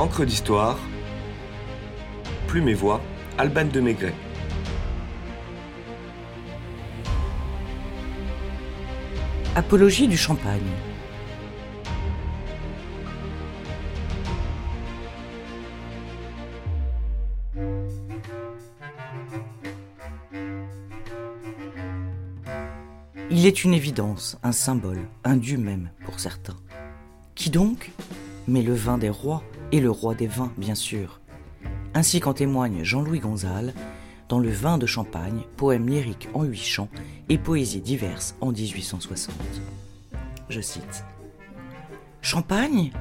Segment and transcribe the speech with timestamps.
[0.00, 0.78] Encre d'histoire,
[2.46, 3.02] Plume et Voix,
[3.36, 4.14] Alban de Maigret.
[9.54, 10.62] Apologie du champagne.
[23.30, 26.56] Il est une évidence, un symbole, un dieu même pour certains.
[27.34, 27.90] Qui donc?
[28.48, 31.20] Mais le vin des rois et le roi des vins, bien sûr.
[31.94, 33.74] Ainsi qu'en témoigne Jean-Louis Gonzal
[34.28, 36.88] dans Le vin de Champagne, poème lyrique en huit chants
[37.28, 39.34] et poésie diverses en 1860.
[40.48, 41.04] Je cite
[42.22, 42.92] Champagne?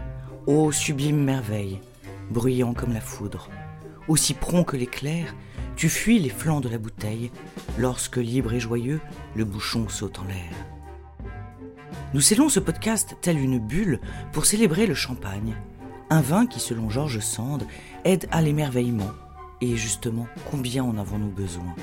[0.48, 1.80] Ô sublime merveille,
[2.32, 3.50] bruyant comme la foudre,
[4.08, 5.36] aussi prompt que l'éclair,
[5.76, 7.32] tu fuis les flancs de la bouteille
[7.78, 9.00] lorsque, libre et joyeux,
[9.36, 10.52] le bouchon saute en l'air.
[12.14, 14.00] Nous scellons ce podcast tel une bulle
[14.32, 15.56] pour célébrer le champagne,
[16.10, 17.66] un vin qui, selon Georges Sand,
[18.04, 19.12] aide à l'émerveillement.
[19.62, 21.76] Et justement, combien en avons-nous besoin?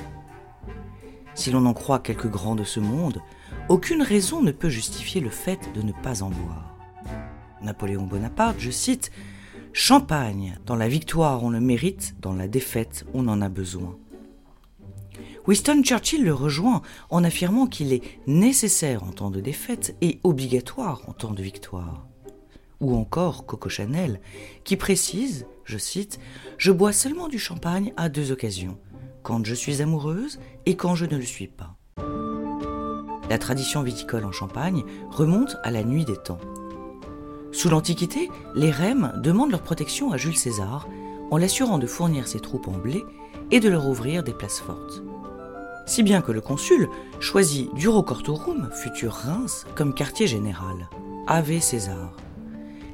[1.35, 3.21] Si l'on en croit quelques grands de ce monde,
[3.69, 6.77] aucune raison ne peut justifier le fait de ne pas en boire.
[7.61, 9.11] Napoléon Bonaparte, je cite,
[9.73, 13.99] Champagne, dans la victoire on le mérite, dans la défaite on en a besoin.
[15.47, 16.81] Winston Churchill le rejoint
[17.11, 22.07] en affirmant qu'il est nécessaire en temps de défaite et obligatoire en temps de victoire.
[22.81, 24.21] Ou encore Coco Chanel,
[24.65, 26.19] qui précise, je cite,
[26.59, 28.79] Je bois seulement du champagne à deux occasions,
[29.23, 31.77] quand je suis amoureuse et quand je ne le suis pas.
[33.29, 36.39] La tradition viticole en Champagne remonte à la nuit des temps.
[37.51, 40.87] Sous l'Antiquité, les Rèmes demandent leur protection à Jules César
[41.31, 43.03] en l'assurant de fournir ses troupes en blé
[43.51, 45.03] et de leur ouvrir des places fortes.
[45.87, 46.89] Si bien que le consul
[47.21, 50.89] choisit Duro Cortorum, futur Reims, comme quartier général.
[51.27, 52.17] Ave César.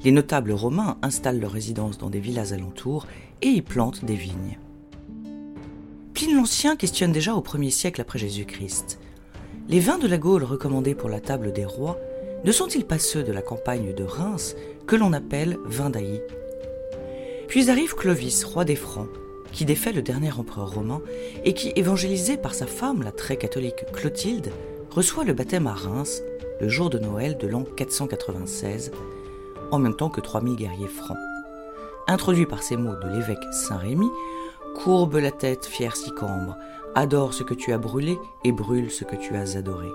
[0.04, 3.06] Les notables romains installent leur résidence dans des villas alentours
[3.40, 4.58] et y plantent des vignes.
[6.12, 8.98] Pline l'Ancien questionne déjà au 1er siècle après Jésus-Christ.
[9.68, 11.98] Les vins de la Gaule recommandés pour la table des rois
[12.44, 14.56] ne sont-ils pas ceux de la campagne de Reims
[14.88, 16.20] que l'on appelle vin d'Ailly?
[17.46, 19.08] Puis arrive Clovis, roi des Francs,
[19.52, 21.00] qui défait le dernier empereur romain
[21.44, 24.50] et qui, évangélisé par sa femme, la très catholique Clotilde,
[24.90, 26.22] reçoit le baptême à Reims
[26.60, 28.90] le jour de Noël de l'an 496,
[29.72, 31.18] en même temps que 3000 guerriers francs.
[32.06, 34.08] Introduit par ces mots de l'évêque Saint-Rémy,
[34.76, 36.56] courbe la tête, fier Sicambre,
[36.94, 39.88] adore ce que tu as brûlé et brûle ce que tu as adoré.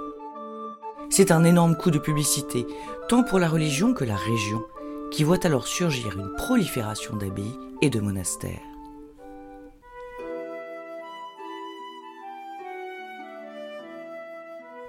[1.09, 2.67] C'est un énorme coup de publicité,
[3.07, 4.63] tant pour la religion que la région,
[5.11, 8.66] qui voit alors surgir une prolifération d'abbayes et de monastères.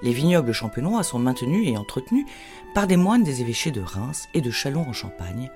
[0.01, 2.27] Les vignobles champenois sont maintenus et entretenus
[2.75, 5.51] par des moines des évêchés de Reims et de Châlons en Champagne,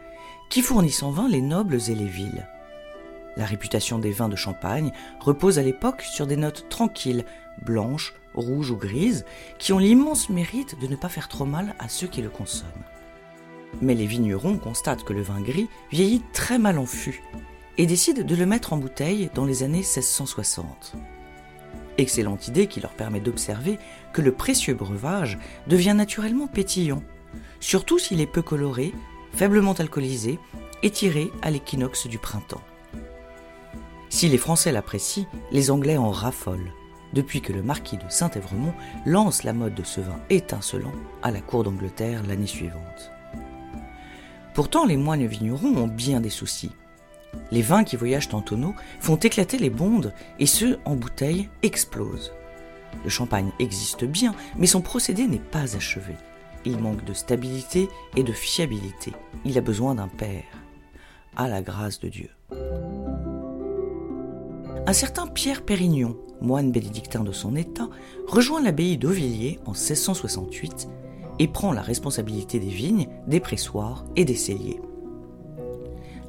[0.49, 2.49] qui fournissent en vin les nobles et les villes.
[3.37, 7.25] La réputation des vins de Champagne repose à l'époque sur des notes tranquilles,
[7.63, 9.25] blanches, rouges ou grises,
[9.59, 12.69] qui ont l'immense mérite de ne pas faire trop mal à ceux qui le consomment.
[13.81, 17.23] Mais les vignerons constatent que le vin gris vieillit très mal en fût
[17.79, 20.95] et décident de le mettre en bouteille dans les années 1660.
[21.99, 23.79] Excellente idée qui leur permet d'observer
[24.13, 27.03] que le précieux breuvage devient naturellement pétillant,
[27.61, 28.93] surtout s'il est peu coloré,
[29.35, 30.39] faiblement alcoolisé
[30.83, 32.63] et tiré à l'équinoxe du printemps.
[34.09, 36.73] Si les Français l'apprécient, les Anglais en raffolent
[37.13, 38.73] depuis que le marquis de Saint-Évremont
[39.07, 40.93] lance la mode de ce vin étincelant
[41.23, 43.11] à la cour d'Angleterre l'année suivante.
[44.55, 46.73] Pourtant, les moines vignerons ont bien des soucis.
[47.51, 52.33] Les vins qui voyagent en tonneaux font éclater les bondes et ceux en bouteille explosent.
[53.05, 56.15] Le champagne existe bien, mais son procédé n'est pas achevé.
[56.65, 59.13] Il manque de stabilité et de fiabilité.
[59.45, 60.45] Il a besoin d'un père.
[61.37, 62.29] À la grâce de Dieu.
[64.87, 67.89] Un certain Pierre Pérignon, moine bénédictin de son état,
[68.27, 70.89] rejoint l'abbaye d'Auvilliers en 1668
[71.39, 74.81] et prend la responsabilité des vignes, des pressoirs et des celliers.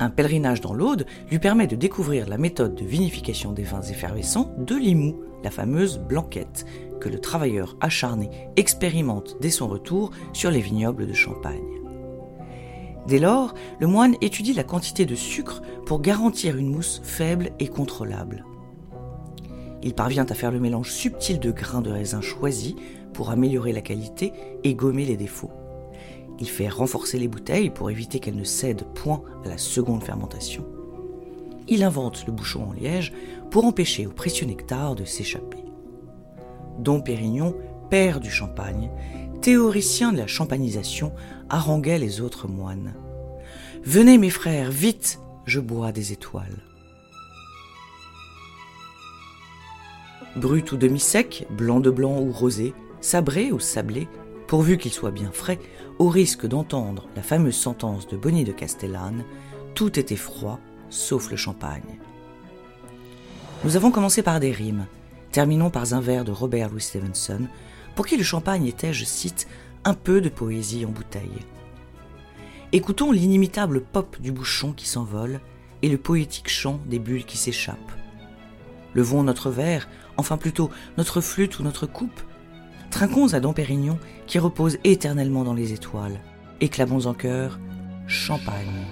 [0.04, 4.54] Un pèlerinage dans l'Aude lui permet de découvrir la méthode de vinification des vins effervescents
[4.58, 6.66] de Limoux, la fameuse blanquette,
[7.00, 11.64] que le travailleur acharné expérimente dès son retour sur les vignobles de Champagne.
[13.08, 17.68] Dès lors, le moine étudie la quantité de sucre pour garantir une mousse faible et
[17.70, 18.44] contrôlable.
[19.84, 22.76] Il parvient à faire le mélange subtil de grains de raisin choisis
[23.14, 24.34] pour améliorer la qualité
[24.66, 25.63] et gommer les défauts.
[26.40, 30.66] Il fait renforcer les bouteilles pour éviter qu'elles ne cèdent point à la seconde fermentation.
[31.68, 33.14] Il invente le bouchon en liège
[33.52, 35.64] pour empêcher au précieux nectar de s'échapper.
[36.80, 37.56] Dom Pérignon,
[37.90, 38.90] père du champagne,
[39.42, 41.14] théoricien de la champanisation,
[41.50, 42.94] haranguait les autres moines.
[43.84, 46.64] Venez mes frères, vite, je bois des étoiles.
[50.36, 54.08] Brut ou demi-sec, blanc de blanc ou rosé, sabré ou sablé,
[54.48, 55.60] pourvu qu'il soit bien frais,
[56.00, 59.24] au risque d'entendre la fameuse sentence de Bonnie de Castellane,
[59.76, 60.60] tout était froid,
[60.90, 62.00] sauf le champagne.
[63.64, 64.86] Nous avons commencé par des rimes,
[65.32, 67.48] terminons par un vers de Robert Louis Stevenson,
[67.96, 69.48] pour qui le champagne était, je cite,
[69.86, 71.46] un peu de poésie en bouteille.
[72.72, 75.40] Écoutons l'inimitable pop du bouchon qui s'envole
[75.82, 77.78] et le poétique chant des bulles qui s'échappent.
[78.96, 79.88] Levons notre verre,
[80.18, 82.22] enfin plutôt notre flûte ou notre coupe.
[82.94, 83.98] Trinquons à Dom Pérignon
[84.28, 86.20] qui repose éternellement dans les étoiles.
[86.62, 87.58] Éclamons en chœur
[88.06, 88.86] Champagne.